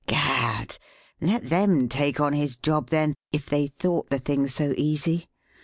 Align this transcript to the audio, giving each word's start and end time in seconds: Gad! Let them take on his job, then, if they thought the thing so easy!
Gad! 0.07 0.79
Let 1.21 1.51
them 1.51 1.87
take 1.87 2.19
on 2.19 2.33
his 2.33 2.57
job, 2.57 2.89
then, 2.89 3.13
if 3.31 3.45
they 3.45 3.67
thought 3.67 4.09
the 4.09 4.17
thing 4.17 4.47
so 4.47 4.73
easy! 4.75 5.27